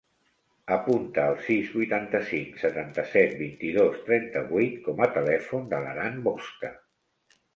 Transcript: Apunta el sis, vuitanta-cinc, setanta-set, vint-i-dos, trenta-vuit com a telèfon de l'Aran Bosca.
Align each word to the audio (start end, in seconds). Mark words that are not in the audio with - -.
Apunta 0.75 1.25
el 1.31 1.35
sis, 1.47 1.67
vuitanta-cinc, 1.79 2.55
setanta-set, 2.61 3.35
vint-i-dos, 3.43 3.99
trenta-vuit 4.09 4.81
com 4.89 5.05
a 5.07 5.09
telèfon 5.19 5.71
de 5.75 5.83
l'Aran 5.85 6.17
Bosca. 6.29 6.73